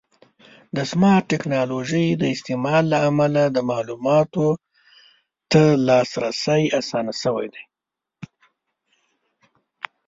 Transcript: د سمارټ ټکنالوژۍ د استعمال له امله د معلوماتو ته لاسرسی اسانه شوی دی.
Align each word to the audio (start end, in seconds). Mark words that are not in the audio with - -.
د 0.75 0.77
سمارټ 0.91 1.23
ټکنالوژۍ 1.31 2.07
د 2.15 2.23
استعمال 2.35 2.83
له 2.93 2.97
امله 3.09 3.43
د 3.49 3.57
معلوماتو 3.69 4.47
ته 5.51 5.61
لاسرسی 5.87 6.63
اسانه 6.79 7.13
شوی 7.21 7.47
دی. 7.53 7.63